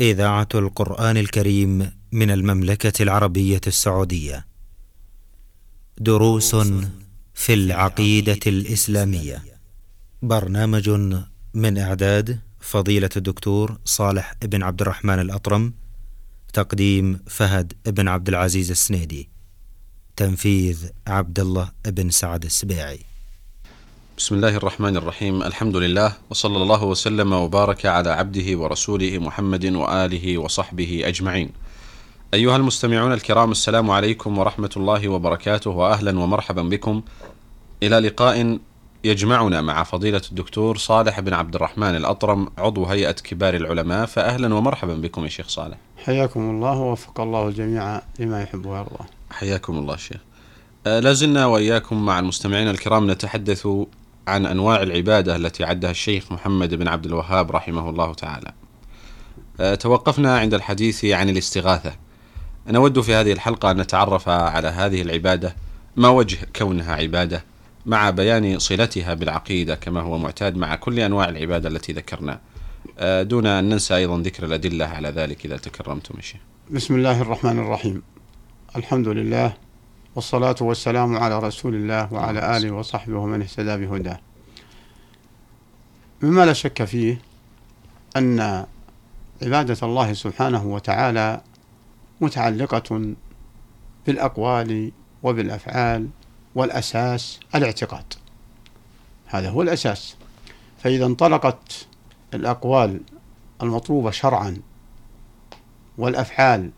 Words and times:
إذاعة 0.00 0.48
القرآن 0.54 1.16
الكريم 1.16 1.90
من 2.12 2.30
المملكة 2.30 3.02
العربية 3.02 3.60
السعودية. 3.66 4.46
دروس 5.98 6.56
في 7.34 7.54
العقيدة 7.54 8.38
الإسلامية. 8.46 9.44
برنامج 10.22 10.90
من 11.54 11.78
إعداد 11.78 12.38
فضيلة 12.60 13.10
الدكتور 13.16 13.78
صالح 13.84 14.34
بن 14.42 14.62
عبد 14.62 14.80
الرحمن 14.80 15.18
الأطرم. 15.18 15.74
تقديم 16.52 17.20
فهد 17.26 17.72
بن 17.86 18.08
عبد 18.08 18.28
العزيز 18.28 18.70
السنيدي. 18.70 19.28
تنفيذ 20.16 20.88
عبد 21.06 21.40
الله 21.40 21.72
بن 21.86 22.10
سعد 22.10 22.44
السبيعي. 22.44 23.09
بسم 24.20 24.34
الله 24.34 24.56
الرحمن 24.56 24.96
الرحيم 24.96 25.42
الحمد 25.42 25.76
لله 25.76 26.12
وصلى 26.30 26.56
الله 26.56 26.84
وسلم 26.84 27.32
وبارك 27.32 27.86
على 27.86 28.10
عبده 28.10 28.58
ورسوله 28.58 29.18
محمد 29.18 29.64
واله 29.66 30.38
وصحبه 30.38 31.02
اجمعين. 31.04 31.50
ايها 32.34 32.56
المستمعون 32.56 33.12
الكرام 33.12 33.50
السلام 33.50 33.90
عليكم 33.90 34.38
ورحمه 34.38 34.70
الله 34.76 35.08
وبركاته 35.08 35.70
واهلا 35.70 36.18
ومرحبا 36.18 36.62
بكم 36.62 37.02
إلى 37.82 37.98
لقاء 37.98 38.58
يجمعنا 39.04 39.60
مع 39.60 39.82
فضيله 39.84 40.22
الدكتور 40.30 40.76
صالح 40.76 41.20
بن 41.20 41.34
عبد 41.34 41.54
الرحمن 41.54 41.96
الاطرم 41.96 42.48
عضو 42.58 42.84
هيئه 42.84 43.12
كبار 43.12 43.54
العلماء 43.54 44.06
فاهلا 44.06 44.54
ومرحبا 44.54 44.94
بكم 44.94 45.24
يا 45.24 45.28
شيخ 45.28 45.48
صالح. 45.48 45.76
حياكم 46.04 46.40
الله 46.40 46.78
ووفق 46.78 47.20
الله 47.20 47.48
الجميع 47.48 48.02
لما 48.18 48.42
يحب 48.42 48.66
ويرضى. 48.66 49.04
حياكم 49.30 49.78
الله 49.78 49.96
شيخ. 49.96 50.20
لازلنا 50.86 51.46
واياكم 51.46 52.06
مع 52.06 52.18
المستمعين 52.18 52.68
الكرام 52.68 53.10
نتحدث 53.10 53.68
عن 54.28 54.46
أنواع 54.46 54.82
العبادة 54.82 55.36
التي 55.36 55.64
عدها 55.64 55.90
الشيخ 55.90 56.32
محمد 56.32 56.74
بن 56.74 56.88
عبد 56.88 57.06
الوهاب 57.06 57.50
رحمه 57.50 57.90
الله 57.90 58.14
تعالى. 58.14 58.52
أه، 59.60 59.74
توقفنا 59.74 60.38
عند 60.38 60.54
الحديث 60.54 61.04
عن 61.04 61.28
الاستغاثة. 61.28 61.92
نود 62.68 63.00
في 63.00 63.14
هذه 63.14 63.32
الحلقة 63.32 63.70
أن 63.70 63.80
نتعرف 63.80 64.28
على 64.28 64.68
هذه 64.68 65.02
العبادة، 65.02 65.56
ما 65.96 66.08
وجه 66.08 66.38
كونها 66.56 66.94
عبادة، 66.94 67.44
مع 67.86 68.10
بيان 68.10 68.58
صلتها 68.58 69.14
بالعقيدة 69.14 69.74
كما 69.74 70.00
هو 70.00 70.18
معتاد 70.18 70.56
مع 70.56 70.74
كل 70.74 71.00
أنواع 71.00 71.28
العبادة 71.28 71.68
التي 71.68 71.92
ذكرنا. 71.92 72.40
أه، 72.98 73.22
دون 73.22 73.46
أن 73.46 73.68
ننسى 73.68 73.96
أيضا 73.96 74.18
ذكر 74.18 74.44
الأدلة 74.44 74.84
على 74.84 75.08
ذلك 75.08 75.44
إذا 75.44 75.56
تكرمتم 75.56 76.14
يا 76.16 76.22
شيخ. 76.22 76.40
بسم 76.70 76.94
الله 76.94 77.22
الرحمن 77.22 77.58
الرحيم. 77.58 78.02
الحمد 78.76 79.08
لله 79.08 79.69
والصلاة 80.14 80.56
والسلام 80.60 81.16
على 81.16 81.38
رسول 81.38 81.74
الله 81.74 82.12
وعلى 82.12 82.56
آله 82.56 82.70
وصحبه 82.70 83.16
ومن 83.16 83.42
اهتدى 83.42 83.86
بهداه. 83.86 84.20
مما 86.22 86.46
لا 86.46 86.52
شك 86.52 86.84
فيه 86.84 87.20
أن 88.16 88.66
عبادة 89.42 89.76
الله 89.82 90.12
سبحانه 90.12 90.64
وتعالى 90.64 91.40
متعلقة 92.20 93.14
بالأقوال 94.06 94.92
وبالأفعال 95.22 96.08
والأساس 96.54 97.40
الاعتقاد. 97.54 98.14
هذا 99.26 99.50
هو 99.50 99.62
الأساس. 99.62 100.16
فإذا 100.78 101.06
انطلقت 101.06 101.86
الأقوال 102.34 103.00
المطلوبة 103.62 104.10
شرعا 104.10 104.56
والأفعال 105.98 106.70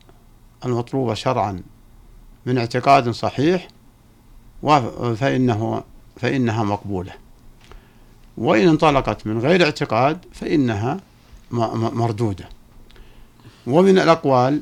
المطلوبة 0.65 1.15
شرعا 1.15 1.63
من 2.47 2.59
اعتقاد 2.59 3.11
صحيح 3.11 3.69
فإنه 5.17 5.85
فإنها 6.17 6.63
مقبولة. 6.63 7.13
وإن 8.37 8.69
انطلقت 8.69 9.27
من 9.27 9.39
غير 9.39 9.65
اعتقاد 9.65 10.19
فإنها 10.33 11.01
مردودة. 11.51 12.49
ومن 13.67 13.99
الأقوال 13.99 14.61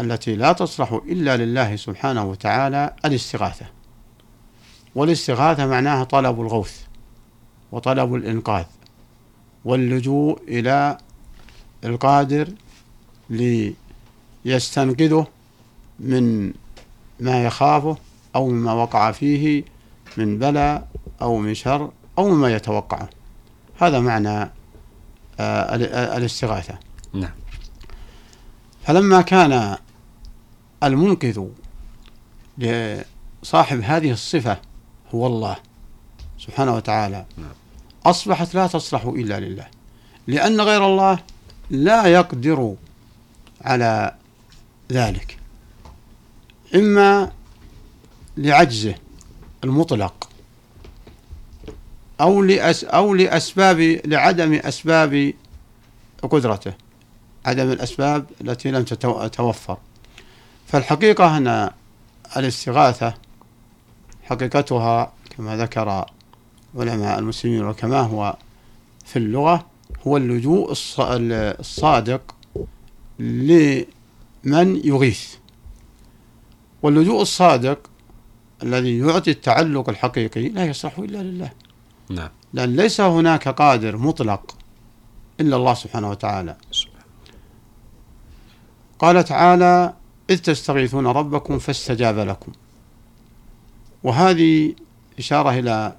التي 0.00 0.36
لا 0.36 0.52
تصلح 0.52 0.92
إلا 0.92 1.36
لله 1.36 1.76
سبحانه 1.76 2.24
وتعالى 2.24 2.94
الاستغاثة. 3.04 3.66
والاستغاثة 4.94 5.66
معناها 5.66 6.04
طلب 6.04 6.40
الغوث 6.40 6.80
وطلب 7.72 8.14
الإنقاذ 8.14 8.64
واللجوء 9.64 10.40
إلى 10.48 10.98
القادر 11.84 12.48
ليستنقذه 14.44 15.26
من 16.02 16.52
ما 17.20 17.44
يخافه 17.44 17.96
أو 18.36 18.48
مما 18.48 18.72
وقع 18.72 19.12
فيه 19.12 19.64
من 20.16 20.38
بلاء 20.38 20.88
أو 21.22 21.36
من 21.36 21.54
شر 21.54 21.90
أو 22.18 22.28
مما 22.28 22.54
يتوقعه. 22.54 23.08
هذا 23.78 24.00
معنى 24.00 24.50
آه، 25.40 25.74
الاستغاثة. 26.16 26.78
نعم. 27.12 27.30
فلما 28.84 29.22
كان 29.22 29.76
المنقذ 30.82 31.46
لصاحب 32.58 33.80
هذه 33.82 34.10
الصفة 34.10 34.58
هو 35.14 35.26
الله 35.26 35.56
سبحانه 36.38 36.74
وتعالى 36.74 37.24
نعم. 37.36 37.52
أصبحت 38.06 38.54
لا 38.54 38.66
تصلح 38.66 39.04
إلا 39.04 39.40
لله. 39.40 39.66
لأن 40.26 40.60
غير 40.60 40.86
الله 40.86 41.18
لا 41.70 42.06
يقدر 42.06 42.74
على 43.64 44.14
ذلك. 44.92 45.41
إما 46.74 47.32
لعجزه 48.36 48.94
المطلق 49.64 50.28
أو 52.20 52.42
لأس 52.42 52.84
أو 52.84 53.14
لأسباب 53.14 54.00
لعدم 54.04 54.54
أسباب 54.54 55.34
قدرته 56.22 56.72
عدم 57.46 57.70
الأسباب 57.70 58.26
التي 58.40 58.70
لم 58.70 58.82
تتوفر 58.82 59.78
فالحقيقة 60.66 61.36
أن 61.36 61.70
الاستغاثة 62.36 63.14
حقيقتها 64.22 65.12
كما 65.36 65.56
ذكر 65.56 66.06
علماء 66.76 67.18
المسلمين 67.18 67.64
وكما 67.64 68.00
هو 68.00 68.36
في 69.04 69.18
اللغة 69.18 69.66
هو 70.06 70.16
اللجوء 70.16 70.72
الصادق 71.60 72.34
لمن 73.18 74.80
يغيث. 74.84 75.34
واللجوء 76.82 77.22
الصادق 77.22 77.78
الذي 78.62 78.98
يعطي 78.98 79.30
التعلق 79.30 79.88
الحقيقي 79.88 80.48
لا 80.48 80.64
يصلح 80.64 80.98
إلا 80.98 81.18
لله. 81.18 81.50
نعم. 82.10 82.28
لأن 82.52 82.76
ليس 82.76 83.00
هناك 83.00 83.48
قادر 83.48 83.96
مطلق 83.96 84.56
إلا 85.40 85.56
الله 85.56 85.74
سبحانه 85.74 86.10
وتعالى. 86.10 86.56
قال 88.98 89.24
تعالى 89.24 89.94
إذ 90.30 90.38
تستغيثون 90.38 91.06
ربكم 91.06 91.58
فاستجاب 91.58 92.18
لكم. 92.18 92.52
وهذه 94.02 94.74
إشارة 95.18 95.58
إلى 95.58 95.96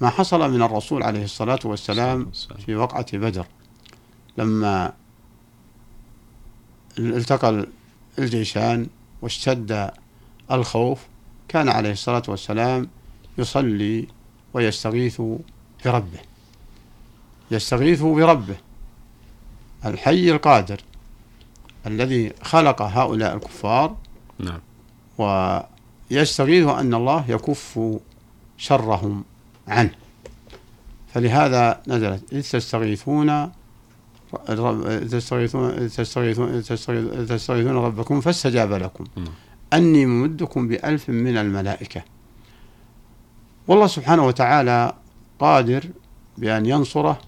ما 0.00 0.10
حصل 0.10 0.50
من 0.50 0.62
الرسول 0.62 1.02
عليه 1.02 1.24
الصلاة 1.24 1.58
والسلام 1.64 2.30
في 2.66 2.76
وقعة 2.76 3.06
بدر 3.18 3.46
لما 4.38 4.92
التقى 6.98 7.66
الجيشان 8.18 8.86
واشتد 9.22 9.90
الخوف 10.50 11.06
كان 11.48 11.68
عليه 11.68 11.92
الصلاة 11.92 12.22
والسلام 12.28 12.88
يصلي 13.38 14.06
ويستغيث 14.54 15.22
بربه. 15.84 16.20
يستغيث 17.50 18.02
بربه 18.02 18.56
الحي 19.84 20.30
القادر 20.30 20.80
الذي 21.86 22.32
خلق 22.42 22.82
هؤلاء 22.82 23.34
الكفار. 23.34 23.96
نعم. 24.38 24.60
ويستغيث 25.18 26.68
أن 26.68 26.94
الله 26.94 27.24
يكف 27.28 27.80
شرهم 28.58 29.24
عنه. 29.68 29.94
فلهذا 31.14 31.82
نزلت 31.86 32.32
إذ 32.32 32.42
تستغيثون 32.42 33.52
تستغيثون 35.10 35.88
تستغيثون 35.88 36.62
تستغيثون 37.28 37.76
ربكم 37.76 38.20
فاستجاب 38.20 38.72
لكم. 38.72 39.04
أني 39.72 40.06
ممدكم 40.06 40.68
بألف 40.68 41.08
من 41.08 41.36
الملائكة 41.36 42.02
والله 43.68 43.86
سبحانه 43.86 44.26
وتعالى 44.26 44.94
قادر 45.38 45.84
بأن 46.38 46.66
ينصره 46.66 47.18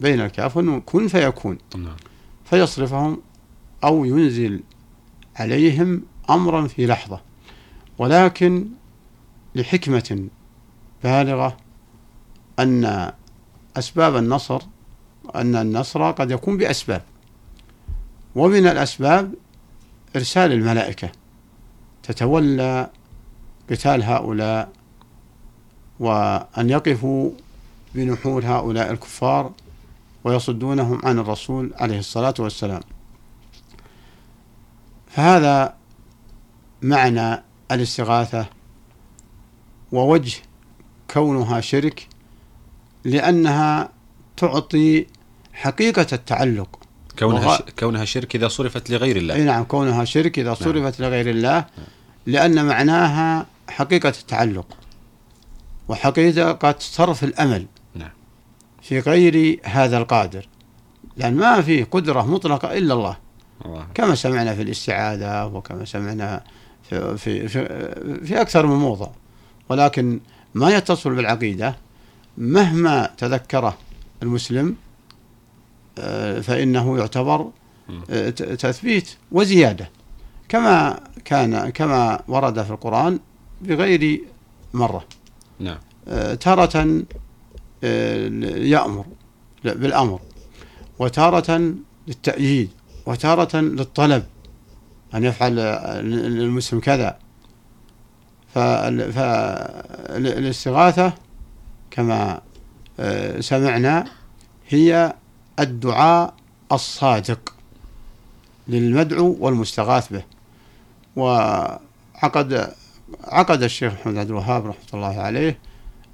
بين 0.00 0.20
الكاف 0.20 0.58
كن 0.86 1.08
فيكون 1.08 1.58
نعم. 1.76 1.96
فيصرفهم 2.44 3.22
أو 3.84 4.04
ينزل 4.04 4.60
عليهم 5.36 6.02
أمرا 6.30 6.66
في 6.66 6.86
لحظة 6.86 7.20
ولكن 7.98 8.66
لحكمة 9.54 10.28
بالغة 11.04 11.56
أن 12.58 13.12
أسباب 13.76 14.16
النصر 14.16 14.62
أن 15.34 15.56
النصر 15.56 16.10
قد 16.10 16.30
يكون 16.30 16.56
بأسباب. 16.56 17.02
ومن 18.34 18.66
الأسباب 18.66 19.34
إرسال 20.16 20.52
الملائكة. 20.52 21.12
تتولى 22.02 22.90
قتال 23.70 24.02
هؤلاء 24.02 24.72
وأن 26.00 26.70
يقفوا 26.70 27.30
بنحور 27.94 28.44
هؤلاء 28.44 28.92
الكفار 28.92 29.52
ويصدونهم 30.24 31.00
عن 31.04 31.18
الرسول 31.18 31.72
عليه 31.76 31.98
الصلاة 31.98 32.34
والسلام. 32.38 32.80
فهذا 35.10 35.74
معنى 36.82 37.42
الاستغاثة 37.72 38.46
ووجه 39.92 40.42
كونها 41.10 41.60
شرك 41.60 42.08
لأنها 43.04 43.88
تعطي 44.36 45.06
حقيقة 45.52 46.06
التعلق. 46.12 46.78
كونها 47.18 47.46
وغ-. 47.46 47.70
كونها 47.78 48.04
شرك 48.04 48.36
إذا 48.36 48.48
صرفت 48.48 48.90
لغير 48.90 49.16
الله. 49.16 49.34
أي 49.34 49.44
نعم 49.44 49.64
كونها 49.64 50.04
شرك 50.04 50.38
إذا 50.38 50.54
صرفت 50.54 51.00
لغير 51.00 51.30
الله 51.30 51.64
لأن 52.26 52.66
معناها 52.66 53.46
حقيقة 53.68 54.08
التعلق 54.08 54.66
وحقيقة 55.88 56.74
صرف 56.78 57.24
الأمل 57.24 57.66
نعم. 57.94 58.10
في 58.82 58.98
غير 58.98 59.60
هذا 59.64 59.98
القادر. 59.98 60.48
لأن 61.16 61.36
ما 61.36 61.60
في 61.62 61.82
قدرة 61.82 62.26
مطلقة 62.26 62.78
إلا 62.78 62.94
الله. 62.94 63.16
الله. 63.66 63.86
كما 63.94 64.14
سمعنا 64.14 64.54
في 64.54 64.62
الاستعاذة 64.62 65.46
وكما 65.46 65.84
سمعنا 65.84 66.44
في, 66.90 67.16
في, 67.16 67.48
في, 67.48 67.66
في 68.24 68.40
أكثر 68.40 68.66
من 68.66 68.76
موضع. 68.76 69.08
ولكن 69.68 70.20
ما 70.54 70.70
يتصل 70.70 71.14
بالعقيدة 71.14 71.76
مهما 72.38 73.10
تذكره 73.18 73.78
المسلم 74.22 74.76
فإنه 76.42 76.98
يعتبر 76.98 77.50
آه، 78.10 78.30
تثبيت 78.30 79.10
وزيادة 79.32 79.90
كما 80.48 81.00
كان 81.24 81.70
كما 81.70 82.22
ورد 82.28 82.62
في 82.62 82.70
القرآن 82.70 83.20
بغير 83.60 84.20
مرة. 84.74 85.04
نعم. 85.60 85.78
آه، 86.08 86.34
تارة 86.34 87.02
آه، 87.84 88.28
يأمر 88.56 89.06
بالأمر 89.64 90.20
وتارة 90.98 91.74
للتأييد 92.08 92.70
وتارة 93.06 93.56
للطلب 93.56 94.24
أن 95.14 95.24
يفعل 95.24 95.58
آه، 95.58 96.00
المسلم 96.00 96.80
كذا. 96.80 97.18
فالاستغاثة 100.14 101.12
كما 101.90 102.40
آه، 103.00 103.40
سمعنا 103.40 104.04
هي 104.68 105.14
الدعاء 105.62 106.34
الصادق 106.72 107.54
للمدعو 108.68 109.36
والمستغاث 109.40 110.12
به. 110.12 110.22
وعقد 111.16 112.74
عقد 113.24 113.62
الشيخ 113.62 113.92
محمد 113.92 114.16
عبد 114.16 114.28
الوهاب 114.28 114.66
رحمة 114.66 114.84
الله 114.94 115.20
عليه 115.20 115.58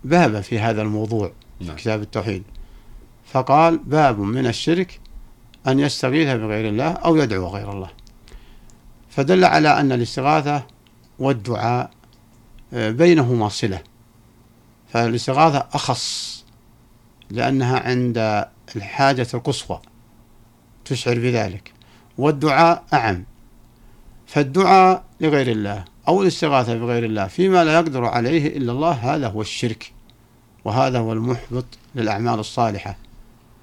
بابا 0.04 0.40
في 0.40 0.58
هذا 0.58 0.82
الموضوع 0.82 1.32
في 1.58 1.64
نعم. 1.64 1.76
كتاب 1.76 2.02
التوحيد. 2.02 2.42
فقال 3.32 3.78
باب 3.78 4.18
من 4.18 4.46
الشرك 4.46 5.00
أن 5.66 5.80
يستغيث 5.80 6.28
بغير 6.28 6.68
الله 6.68 6.92
أو 6.92 7.16
يدعو 7.16 7.46
غير 7.46 7.72
الله. 7.72 7.90
فدل 9.10 9.44
على 9.44 9.80
أن 9.80 9.92
الاستغاثة 9.92 10.62
والدعاء 11.18 11.90
آه، 12.72 12.90
بينهما 12.90 13.48
صلة. 13.48 13.82
فالاستغاثة 14.92 15.66
أخص 15.72 16.44
لأنها 17.30 17.80
عند 17.80 18.48
الحاجة 18.76 19.26
القصوى. 19.34 19.80
تشعر 20.84 21.14
بذلك. 21.14 21.72
والدعاء 22.18 22.84
أعم. 22.92 23.24
فالدعاء 24.26 25.04
لغير 25.20 25.50
الله 25.50 25.84
أو 26.08 26.22
الاستغاثة 26.22 26.74
بغير 26.74 27.04
الله 27.04 27.26
فيما 27.26 27.64
لا 27.64 27.74
يقدر 27.74 28.04
عليه 28.04 28.56
إلا 28.56 28.72
الله 28.72 28.90
هذا 28.90 29.28
هو 29.28 29.40
الشرك. 29.40 29.92
وهذا 30.64 30.98
هو 30.98 31.12
المحبط 31.12 31.64
للأعمال 31.94 32.40
الصالحة. 32.40 32.96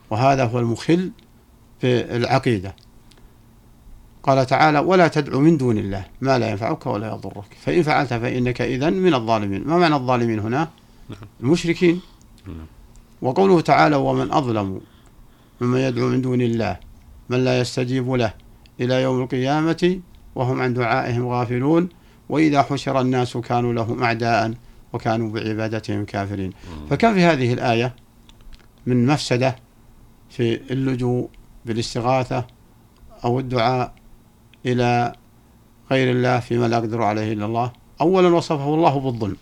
وهذا 0.09 0.45
هو 0.45 0.59
المخل 0.59 1.11
بالعقيدة 1.81 2.75
قال 4.23 4.45
تعالى 4.45 4.79
ولا 4.79 5.07
تدعو 5.07 5.39
من 5.39 5.57
دون 5.57 5.77
الله 5.77 6.05
ما 6.21 6.39
لا 6.39 6.49
ينفعك 6.49 6.85
ولا 6.85 7.07
يضرك. 7.07 7.57
فإن 7.61 7.83
فعلت 7.83 8.13
فإنك 8.13 8.61
إذا 8.61 8.89
من 8.89 9.13
الظالمين. 9.13 9.63
ما 9.63 9.77
معنى 9.77 9.95
الظالمين 9.95 10.39
هنا؟ 10.39 10.69
نعم. 11.09 11.19
المشركين. 11.41 12.01
نعم. 12.47 12.65
وقوله 13.21 13.61
تعالى 13.61 13.95
ومن 13.95 14.31
أظلم 14.31 14.81
ممن 15.61 15.79
يدعو 15.79 16.07
من 16.07 16.21
دون 16.21 16.41
الله 16.41 16.79
من 17.29 17.43
لا 17.43 17.59
يستجيب 17.59 18.11
له 18.11 18.33
إلى 18.79 19.01
يوم 19.01 19.21
القيامة 19.23 19.99
وهم 20.35 20.61
عن 20.61 20.73
دعائهم 20.73 21.27
غافلون 21.27 21.89
وإذا 22.29 22.63
حشر 22.63 23.01
الناس 23.01 23.37
كانوا 23.37 23.73
لهم 23.73 24.03
أعداء 24.03 24.53
وكانوا 24.93 25.29
بعبادتهم 25.29 26.05
كافرين. 26.05 26.51
فكم 26.89 27.13
في 27.13 27.23
هذه 27.23 27.53
الآية؟ 27.53 27.95
من 28.85 29.05
مفسدة 29.05 29.55
في 30.29 30.73
اللجوء 30.73 31.29
بالاستغاثة 31.65 32.47
أو 33.25 33.39
الدعاء 33.39 33.93
إلى 34.65 35.13
غير 35.91 36.11
الله 36.11 36.39
فيما 36.39 36.67
لا 36.67 36.77
يقدر 36.77 37.01
عليه 37.01 37.33
إلا 37.33 37.45
الله؟ 37.45 37.71
أولا 38.01 38.27
وصفه 38.27 38.73
الله 38.73 38.99
بالظلم. 38.99 39.37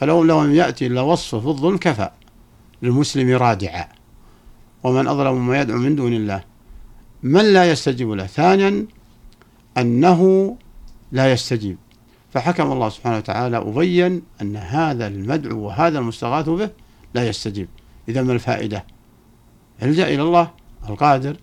فلو 0.00 0.22
لم 0.24 0.54
يأتي 0.54 0.86
إلا 0.86 1.00
وصفه 1.00 1.38
بالظلم 1.38 1.76
كفى. 1.76 2.10
للمسلم 2.82 3.36
رادعا. 3.36 3.99
ومن 4.82 5.08
أظلم 5.08 5.34
مما 5.34 5.60
يدعو 5.60 5.78
من 5.78 5.96
دون 5.96 6.12
الله. 6.12 6.44
من 7.22 7.52
لا 7.52 7.70
يستجيب 7.70 8.10
له؟ 8.10 8.26
ثانيا 8.26 8.86
أنه 9.78 10.56
لا 11.12 11.32
يستجيب. 11.32 11.78
فحكم 12.32 12.72
الله 12.72 12.88
سبحانه 12.88 13.16
وتعالى 13.16 13.58
وبين 13.58 14.22
أن 14.42 14.56
هذا 14.56 15.06
المدعو 15.06 15.58
وهذا 15.58 15.98
المستغاث 15.98 16.48
به 16.48 16.70
لا 17.14 17.28
يستجيب. 17.28 17.68
إذا 18.08 18.22
ما 18.22 18.32
الفائدة؟ 18.32 18.84
الجأ 19.82 20.08
إلى 20.14 20.22
الله 20.22 20.50
القادر. 20.88 21.36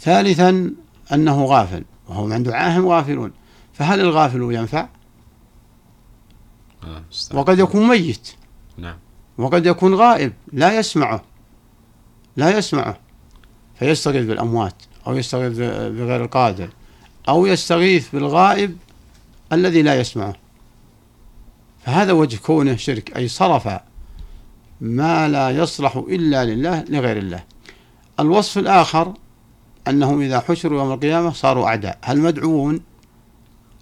ثالثا 0.00 0.70
أنه 1.12 1.44
غافل 1.44 1.84
وهم 2.08 2.32
عن 2.32 2.42
دعائهم 2.42 2.88
غافلون. 2.88 3.32
فهل 3.72 4.00
الغافل 4.00 4.40
ينفع؟ 4.40 4.88
آه،. 6.84 7.02
وقد 7.34 7.58
يكون 7.58 7.88
ميت. 7.88 8.32
نعم. 8.78 8.96
وقد 9.38 9.66
يكون 9.66 9.94
غائب 9.94 10.32
لا 10.52 10.78
يسمعه. 10.78 11.22
لا 12.38 12.58
يسمعه 12.58 12.98
فيستغيث 13.78 14.26
بالأموات 14.26 14.74
أو 15.06 15.16
يستغيث 15.16 15.58
بغير 15.98 16.24
القادر 16.24 16.68
أو 17.28 17.46
يستغيث 17.46 18.08
بالغائب 18.10 18.76
الذي 19.52 19.82
لا 19.82 20.00
يسمعه. 20.00 20.34
فهذا 21.84 22.12
وجه 22.12 22.36
كونه 22.36 22.76
شرك 22.76 23.16
أي 23.16 23.28
صرف 23.28 23.68
ما 24.80 25.28
لا 25.28 25.50
يصلح 25.50 25.96
إلا 25.96 26.44
لله 26.44 26.84
لغير 26.88 27.16
الله. 27.16 27.44
الوصف 28.20 28.58
الآخر 28.58 29.14
أنهم 29.88 30.20
إذا 30.20 30.40
حشروا 30.40 30.78
يوم 30.78 30.92
القيامة 30.92 31.30
صاروا 31.30 31.66
أعداء. 31.66 31.98
المدعوون 32.08 32.80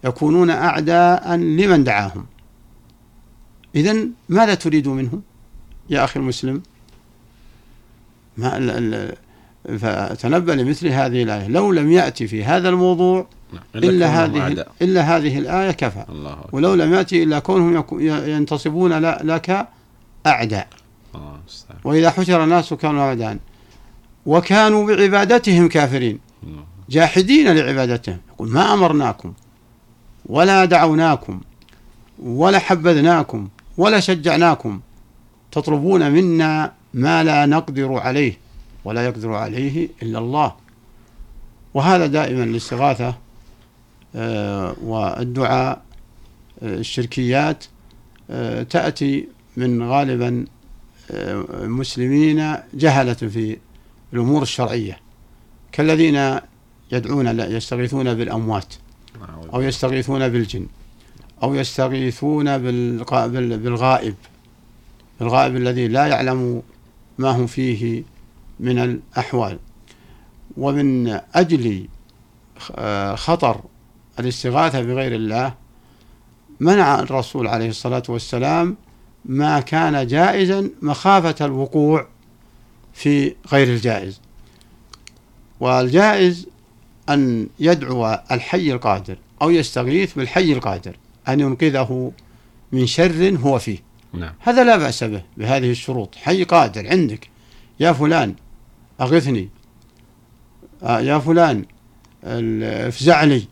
يكونون 0.04 0.50
أعداء 0.50 1.34
لمن 1.34 1.84
دعاهم. 1.84 2.26
إذا 3.74 3.96
ماذا 4.28 4.54
تريد 4.54 4.88
منه 4.88 5.20
يا 5.90 6.04
أخي 6.04 6.20
المسلم؟ 6.20 6.62
ما 8.36 9.12
فتنبأ 9.78 10.52
لمثل 10.52 10.86
هذه 10.86 11.22
الآية 11.22 11.48
لو 11.48 11.72
لم 11.72 11.92
يأتي 11.92 12.26
في 12.26 12.44
هذا 12.44 12.68
الموضوع 12.68 13.26
نعم. 13.52 13.62
إلا 13.74 14.24
هذه. 14.24 14.66
إلا 14.82 15.16
هذه 15.16 15.38
الآية 15.38 15.70
كفى 15.70 16.04
الله 16.08 16.32
أكبر. 16.32 16.48
ولو 16.52 16.74
لم 16.74 16.94
يأتي 16.94 17.22
إلا 17.22 17.38
كونهم 17.38 17.84
ينتصبون 18.00 18.92
لك 19.02 19.68
أعداء 20.26 20.68
الله. 21.14 21.38
وإذا 21.84 22.10
حشر 22.10 22.44
الناس 22.44 22.74
كانوا 22.74 23.02
أعداء 23.02 23.38
وكانوا 24.26 24.86
بعبادتهم 24.86 25.68
كافرين. 25.68 26.18
جاحدين 26.90 27.56
لعبادتهم 27.56 28.18
يقول 28.28 28.48
ما 28.48 28.74
أمرناكم 28.74 29.32
ولا 30.26 30.64
دعوناكم 30.64 31.40
ولا 32.22 32.58
حبذناكم 32.58 33.48
ولا 33.78 34.00
شجعناكم 34.00 34.80
تطلبون 35.52 36.10
منا 36.10 36.72
ما 36.96 37.24
لا 37.24 37.46
نقدر 37.46 37.92
عليه 37.94 38.38
ولا 38.84 39.04
يقدر 39.06 39.32
عليه 39.32 39.88
إلا 40.02 40.18
الله. 40.18 40.54
وهذا 41.74 42.06
دائما 42.06 42.44
الاستغاثة 42.44 43.14
آه، 44.16 44.76
والدعاء 44.82 45.82
آه، 46.62 46.74
الشركيات 46.74 47.64
آه، 48.30 48.62
تأتي 48.62 49.28
من 49.56 49.82
غالبا 49.82 50.44
مسلمين 51.52 52.54
جهلة 52.74 53.14
في 53.14 53.56
الأمور 54.12 54.42
الشرعية. 54.42 54.98
كالذين 55.72 56.38
يدعون 56.92 57.40
يستغيثون 57.40 58.14
بالأموات 58.14 58.74
أو 59.54 59.62
يستغيثون 59.62 60.28
بالجن 60.28 60.66
أو 61.42 61.54
يستغيثون 61.54 62.58
بالغ- 62.58 63.26
بال- 63.26 63.58
بالغائب 63.58 64.14
الغائب 65.20 65.56
الذي 65.56 65.88
لا 65.88 66.06
يعلم 66.06 66.62
ما 67.18 67.30
هم 67.30 67.46
فيه 67.46 68.04
من 68.60 68.78
الأحوال. 68.78 69.58
ومن 70.56 71.20
أجل 71.34 71.88
آه، 72.76 73.14
خطر 73.14 73.60
الاستغاثة 74.18 74.82
بغير 74.82 75.14
الله 75.14 75.54
منع 76.60 77.00
الرسول 77.00 77.46
عليه 77.46 77.68
الصلاة 77.68 78.02
والسلام 78.08 78.76
ما 79.24 79.60
كان 79.60 80.06
جائزا 80.06 80.70
مخافة 80.82 81.46
الوقوع 81.46 82.06
في 82.94 83.34
غير 83.52 83.68
الجائز. 83.68 84.20
والجائز 85.60 86.46
أن 87.08 87.48
يدعو 87.58 88.18
الحي 88.30 88.72
القادر 88.72 89.16
أو 89.42 89.50
يستغيث 89.50 90.14
بالحي 90.14 90.52
القادر 90.52 90.96
أن 91.28 91.40
ينقذه 91.40 92.12
من 92.72 92.86
شر 92.86 93.38
هو 93.42 93.58
فيه. 93.58 93.85
نعم. 94.12 94.32
هذا 94.40 94.64
لا 94.64 94.76
بأس 94.76 95.04
به 95.04 95.22
بهذه 95.36 95.70
الشروط. 95.70 96.14
حي 96.14 96.44
قادر 96.44 96.88
عندك. 96.88 97.28
يا 97.80 97.92
فلان 97.92 98.34
أغثني. 99.00 99.48
آه، 100.82 101.00
يا 101.00 101.18
فلان 101.18 101.64
افزع 102.62 103.24
لي 103.24 103.42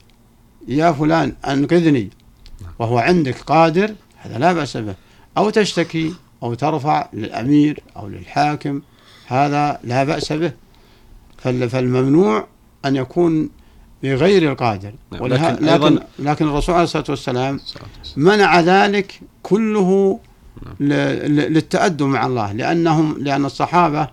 يا 0.69 0.93
فلان 0.93 1.35
أنقذني. 1.49 2.11
وهو 2.79 2.99
عندك 2.99 3.39
قادر 3.39 3.95
هذا 4.17 4.39
لا 4.39 4.53
بأس 4.53 4.77
به. 4.77 4.95
أو 5.39 5.51
تشتكي 5.51 6.15
أو 6.43 6.55
ترفع 6.55 7.09
للأمير 7.13 7.81
أو 7.97 8.09
للحاكم 8.09 8.83
هذا 9.27 9.81
لا 9.85 10.05
بأس 10.05 10.33
به. 10.33 10.53
فال- 11.39 11.71
فالممنوع 11.71 12.47
أن 12.85 12.97
يكون 12.97 13.51
بغير 14.03 14.53
القادر. 14.53 14.93
نعم، 15.13 15.27
لكن 15.27 15.65
لكن, 15.67 15.99
أيضاً- 15.99 16.03
لكن 16.19 16.49
الرسول 16.49 16.75
عليه 16.75 16.85
الصلاة 16.85 17.05
والسلام. 17.09 17.61
منع 18.17 18.61
ذلك 18.61 19.21
كله 19.43 19.91
نعم. 20.11 20.34
للتأدب 20.81 22.03
مع 22.03 22.27
الله 22.27 22.53
لأنهم 22.53 23.17
لأن 23.19 23.45
الصحابة 23.45 24.09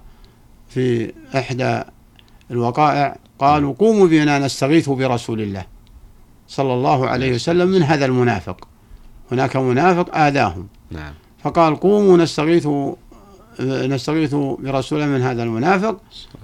في 0.69 1.13
إحدى 1.36 1.83
الوقائع 2.51 3.17
قالوا 3.39 3.74
قوموا 3.79 4.07
بنا 4.07 4.39
نستغيث 4.39 4.89
برسول 4.89 5.41
الله 5.41 5.65
صلى 6.48 6.74
الله 6.74 7.07
عليه 7.07 7.36
وسلم 7.36 7.67
من 7.67 7.83
هذا 7.83 8.05
المنافق. 8.05 8.67
هناك 9.31 9.55
منافق 9.55 10.15
آذاهم. 10.17 10.67
نعم. 10.91 11.13
فقال 11.43 11.75
قوموا 11.75 12.17
نستغيث 12.17 12.67
نستغيث 13.62 14.36
برسول 14.36 15.07
من 15.07 15.21
هذا 15.21 15.43
المنافق. 15.43 16.01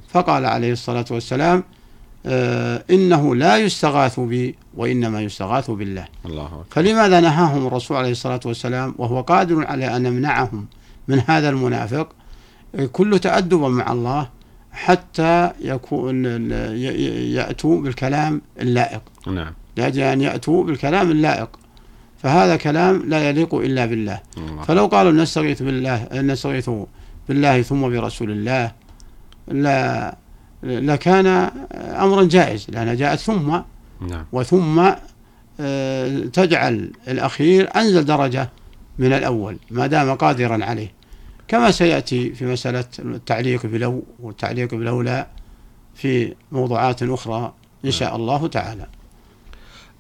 فقال 0.10 0.46
عليه 0.46 0.72
الصلاة 0.72 1.06
والسلام 1.12 1.64
إنه 2.90 3.36
لا 3.36 3.58
يستغاث 3.58 4.20
بي 4.20 4.56
وإنما 4.78 5.22
يستغاث 5.22 5.72
بالله. 5.72 6.06
الله 6.26 6.46
أكبر. 6.46 6.66
فلماذا 6.70 7.20
نهاهم 7.20 7.68
الرسول 7.68 7.98
عليه 7.98 8.12
الصلاة 8.12 8.40
والسلام 8.46 8.96
وهو 8.98 9.22
قادر 9.22 9.66
على 9.66 9.96
أن 9.96 10.06
يمنعهم 10.06 10.68
من 11.08 11.22
هذا 11.28 11.50
المنافق؟ 11.50 12.08
كل 12.92 13.20
تأدبا 13.20 13.70
مع 13.70 13.92
الله 13.92 14.30
حتى 14.72 15.52
يكون 15.62 16.26
يأتوا 17.36 17.82
بالكلام 17.82 18.42
اللائق. 18.60 19.02
نعم. 19.28 19.54
لأجل 19.78 20.02
أن 20.02 20.22
يأتوا 20.22 20.64
بالكلام 20.64 21.12
اللائق. 21.12 21.50
فهذا 22.24 22.56
كلام 22.56 23.04
لا 23.10 23.30
يليق 23.30 23.56
إلا 23.56 23.86
بالله. 23.86 24.20
الله. 24.38 24.64
فلو 24.64 24.86
قالوا 24.86 25.12
نستغيث 25.12 25.64
بالله 25.64 26.08
نستغيث 26.14 26.70
بالله 27.30 27.62
ثم 27.62 27.82
برسول 27.90 28.32
الله 28.32 28.72
لا 29.48 30.16
لكان 30.68 31.28
أمرا 31.74 32.24
جائز 32.24 32.68
لأنها 32.70 32.94
جاءت 32.94 33.20
ثم. 33.20 33.60
نعم. 34.02 34.26
وثم 34.32 34.92
آه، 35.60 36.20
تجعل 36.20 36.92
الأخير 37.08 37.76
أنزل 37.76 38.06
درجة 38.06 38.50
من 39.00 39.14
الأول 39.14 39.58
ما 39.72 39.88
دام 39.88 40.16
قادرا 40.16 40.66
عليه. 40.66 40.92
كما 41.48 41.72
سيأتي 41.72 42.34
في 42.34 42.46
مسألة 42.46 42.86
التعليق 43.00 43.66
بلو 43.66 44.04
والتعليق 44.20 44.76
بلولا 44.76 45.28
في 45.96 46.34
موضوعات 46.52 47.04
أخرى 47.04 47.54
إن 47.86 47.92
شاء 47.92 48.16
الله 48.16 48.48
تعالى. 48.48 48.88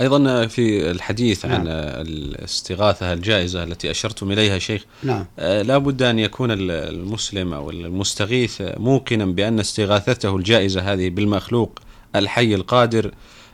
أيضا 0.02 0.48
في 0.48 0.92
الحديث 0.92 1.46
عن 1.46 1.52
نعم. 1.52 1.64
الاستغاثة 1.68 3.14
الجائزة 3.14 3.64
التي 3.64 3.92
أشرتم 3.92 4.32
إليها 4.32 4.60
شيخ. 4.60 4.84
نعم. 5.04 5.26
آه، 5.40 5.62
لا 5.62 5.78
بد 5.78 6.04
أن 6.04 6.20
يكون 6.20 6.52
ال- 6.52 6.72
المسلم 6.72 7.54
أو 7.54 7.70
المستغيث 7.70 8.62
موقنا 8.62 9.26
بأن 9.26 9.60
استغاثته 9.60 10.36
الجائزة 10.36 10.94
هذه 10.94 11.10
بالمخلوق 11.10 11.80
الحي 12.16 12.56
القادر 12.56 13.12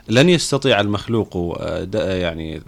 لن 0.10 0.30
يستطيع 0.30 0.80
المخلوق 0.80 1.58
آه، 1.62 2.16
يعني 2.16 2.62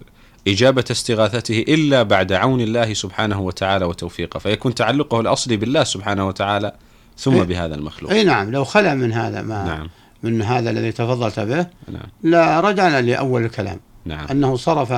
إجابة 0.47 0.83
استغاثته 0.91 1.59
إلا 1.67 2.03
بعد 2.03 2.33
عون 2.33 2.61
الله 2.61 2.93
سبحانه 2.93 3.41
وتعالى 3.41 3.85
وتوفيقه. 3.85 4.37
فيكون 4.39 4.75
تعلقه 4.75 5.19
الأصلي 5.19 5.57
بالله 5.57 5.83
سبحانه 5.83 6.27
وتعالى 6.27 6.71
ثم 7.17 7.33
إيه. 7.35 7.43
بهذا 7.43 7.75
المخلوق. 7.75 8.11
أي 8.11 8.23
نعم 8.23 8.51
لو 8.51 8.63
خلى 8.63 8.95
من 8.95 9.13
هذا 9.13 9.41
ما 9.41 9.63
نعم. 9.65 9.89
من 10.23 10.41
هذا 10.41 10.69
الذي 10.69 10.91
تفضلت 10.91 11.39
به 11.39 11.67
نعم. 11.91 12.03
لا 12.23 12.59
رجعنا 12.59 13.01
لأول 13.01 13.45
الكلام. 13.45 13.79
نعم. 14.05 14.27
أنه 14.31 14.55
صرف 14.55 14.91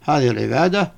هذه 0.00 0.30
العبادة 0.30 0.92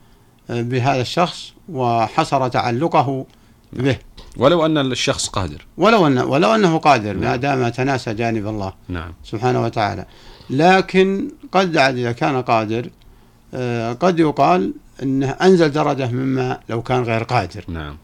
آه، 0.50 0.62
بهذا 0.62 1.00
الشخص 1.00 1.52
وحصر 1.68 2.48
تعلقه 2.48 3.26
به. 3.72 3.96
ولو 4.36 4.66
أن 4.66 4.78
الشخص 4.78 5.28
قادر. 5.28 5.66
ولو 5.76 6.06
أنه 6.06 6.24
ولو 6.24 6.54
أنه 6.54 6.78
قادر 6.78 7.12
نعم. 7.12 7.22
ما 7.22 7.36
دام 7.36 7.68
تناسى 7.68 8.14
جانب 8.14 8.46
الله 8.46 8.72
نعم. 8.88 9.12
سبحانه 9.24 9.62
وتعالى. 9.64 10.04
لكن 10.50 11.30
قد 11.52 11.76
إذا 11.76 12.12
كان 12.12 12.42
قادر 12.42 12.90
آه، 13.54 13.92
قد 13.92 14.18
يقال 14.18 14.72
أنه 15.02 15.30
أنزل 15.30 15.70
درجة 15.70 16.10
مما 16.10 16.60
لو 16.68 16.82
كان 16.82 17.02
غير 17.02 17.22
قادر. 17.22 17.64
نعم. 17.68 17.96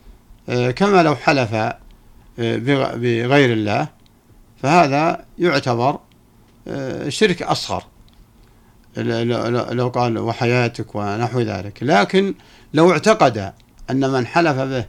آه، 0.49 0.71
كما 0.71 1.03
لو 1.03 1.15
حلف 1.17 1.55
بغ- 2.39 2.97
بغير 2.97 3.53
الله 3.53 3.89
فهذا 4.63 5.25
يعتبر 5.39 5.99
آه، 6.69 7.09
شرك 7.09 7.43
أصغر. 7.43 7.85
لو 9.73 9.89
قال 9.89 10.19
وحياتك 10.19 10.95
ونحو 10.95 11.41
ذلك. 11.41 11.79
لكن 11.83 12.35
لو 12.75 12.93
اعتقد 12.93 13.53
أن 13.91 14.11
من 14.11 14.27
حلف 14.27 14.57
به 14.57 14.85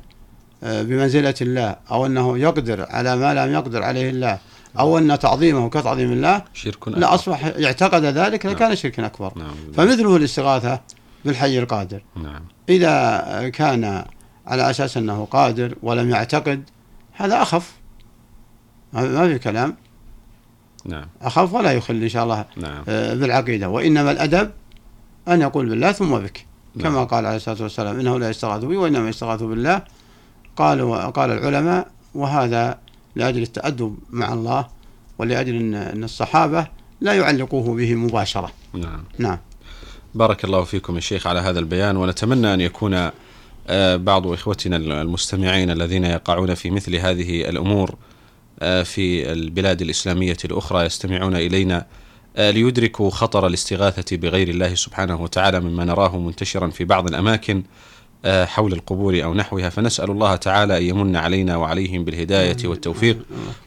آه، 0.63 0.81
بمنزلة 0.81 1.35
الله 1.41 1.75
أو 1.91 2.05
أنه 2.05 2.37
يقدر 2.37 2.85
على 2.89 3.15
ما 3.15 3.33
لم 3.33 3.53
يقدر 3.53 3.83
عليه 3.83 4.09
الله 4.09 4.39
أو 4.79 4.97
أن 4.97 5.19
تعظيمه 5.19 5.69
كتعظيم 5.69 6.11
الله 6.11 6.41
شرك 6.53 6.87
لا 6.87 6.93
أكبر. 6.93 7.15
أصبح 7.15 7.45
يعتقد 7.45 8.05
ذلك 8.05 8.45
لكان 8.45 8.75
شركا 8.75 9.05
أكبر. 9.05 9.33
نعم. 9.35 9.55
فمثله 9.73 10.15
الاستغاثة 10.15 10.79
بالحي 11.25 11.59
القادر. 11.59 12.03
نعم. 12.15 12.41
إذا 12.69 13.51
كان 13.53 14.05
على 14.47 14.69
أساس 14.69 14.97
أنه 14.97 15.27
قادر 15.31 15.75
ولم 15.83 16.09
يعتقد 16.09 16.63
هذا 17.13 17.41
أخف. 17.41 17.71
ما 18.93 19.01
ما 19.01 19.27
في 19.27 19.39
كلام. 19.39 19.75
نعم. 20.85 21.05
أخف 21.21 21.53
ولا 21.53 21.71
يخل 21.71 21.93
إن 21.93 22.09
شاء 22.09 22.23
الله. 22.23 22.45
نعم. 22.57 22.83
آه، 22.87 23.13
بالعقيدة 23.13 23.69
وإنما 23.69 24.11
الأدب 24.11 24.51
أن 25.27 25.41
يقول 25.41 25.69
بالله 25.69 25.91
ثم 25.91 26.17
بك. 26.17 26.45
كما 26.79 26.89
نعم. 26.89 27.05
قال 27.05 27.25
عليه 27.25 27.35
الصلاة 27.35 27.63
والسلام 27.63 27.99
إنه 27.99 28.19
لا 28.19 28.29
يستغاث 28.29 28.63
بي 28.63 28.77
وإنما 28.77 29.09
يستغاث 29.09 29.43
بالله. 29.43 29.81
قالوا 30.55 31.05
قال 31.05 31.31
العلماء 31.31 31.87
وهذا 32.15 32.77
لأجل 33.15 33.41
التأدب 33.41 33.97
مع 34.09 34.33
الله 34.33 34.67
ولأجل 35.17 35.75
أن 35.75 36.03
الصحابة 36.03 36.67
لا 37.01 37.13
يعلقوه 37.13 37.75
به 37.75 37.95
مباشرة. 37.95 38.51
نعم. 38.73 39.03
نعم. 39.17 39.37
بارك 40.15 40.45
الله 40.45 40.63
فيكم 40.63 40.95
يا 40.95 40.99
شيخ 40.99 41.27
على 41.27 41.39
هذا 41.39 41.59
البيان 41.59 41.97
ونتمنى 41.97 42.53
أن 42.53 42.61
يكون 42.61 43.11
آه، 43.67 43.95
بعض 43.95 44.27
إخوتنا 44.27 44.75
المستمعين 44.77 45.71
الذين 45.71 46.03
يقعون 46.03 46.53
في 46.53 46.69
مثل 46.69 46.95
هذه 46.95 47.49
الأمور 47.49 47.89
آه، 47.89 47.95
في 48.83 49.31
البلاد 49.31 49.81
الإسلامية 49.81 50.37
الأخرى 50.45 50.85
يستمعون 50.85 51.35
إلينا 51.35 51.85
آه، 52.37 52.51
ليدركوا 52.51 53.09
خطر 53.09 53.47
الاستغاثة 53.47 54.17
بغير 54.17 54.49
الله 54.49 54.75
سبحانه 54.75 55.21
وتعالى 55.21 55.59
مما 55.59 55.85
نراه 55.85 56.19
منتشرا 56.19 56.69
في 56.69 56.85
بعض 56.85 57.07
الأماكن 57.07 57.63
آه، 58.25 58.45
حول 58.45 58.73
القبور 58.73 59.23
أو 59.23 59.33
نحوها. 59.33 59.69
فنسأل 59.69 60.11
الله 60.11 60.35
تعالى 60.35 60.77
أن 60.77 60.83
يمن 60.83 61.15
علينا 61.15 61.57
وعليهم 61.57 62.03
بالهداية 62.03 62.57
والتوفيق 62.65 63.17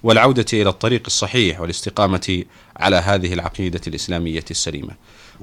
والعودة 0.02 0.46
إلى 0.52 0.68
الطريق 0.68 1.02
الصحيح 1.06 1.60
والاستقامة 1.60 2.44
على 2.76 2.96
هذه 2.96 3.32
العقيدة 3.32 3.80
الإسلامية 3.86 4.44
السليمة. 4.50 4.92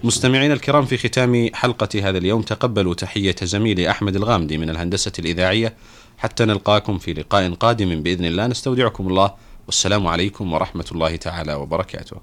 مستمعينا 0.04 0.54
الكرام 0.54 0.86
في 0.86 0.98
ختام 0.98 1.50
حلقة 1.54 2.10
هذا 2.10 2.18
اليوم 2.18 2.42
تقبلوا 2.42 2.94
تحية 2.94 3.36
زميلي 3.44 3.90
أحمد 3.90 4.16
الغامدي 4.16 4.58
من 4.58 4.70
الهندسة 4.70 5.12
الإذاعية. 5.20 5.74
حتى 6.24 6.46
نلقاكم 6.46 6.98
في 6.98 7.14
لقاء 7.14 7.54
قادم. 7.54 8.04
بإذن 8.04 8.26
الله 8.26 8.48
نستودعكم 8.48 9.08
الله. 9.08 9.34
والسلام 9.66 10.08
عليكم 10.08 10.54
ورحمة 10.54 10.86
الله 10.92 11.16
تعالى 11.16 11.54
وبركاته. 11.54 12.22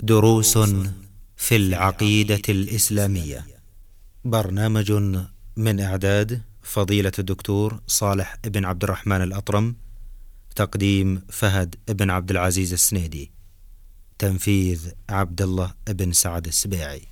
دروس 0.00 0.58
في 1.36 1.56
العقيدة 1.56 2.42
الإسلامية. 2.48 3.46
برنامج 4.24 4.92
من 5.56 5.80
إعداد 5.80 6.42
فضيلة 6.62 7.12
الدكتور 7.18 7.80
صالح 7.86 8.36
بن 8.44 8.64
عبد 8.64 8.84
الرحمن 8.84 9.22
الأطرم 9.22 9.76
تقديم 10.56 11.22
فهد 11.28 11.74
بن 11.88 12.10
عبد 12.10 12.30
العزيز 12.30 12.72
السنيدي 12.72 13.30
تنفيذ 14.18 14.90
عبد 15.10 15.42
الله 15.42 15.74
بن 15.88 16.12
سعد 16.12 16.46
السبيعي. 16.46 17.02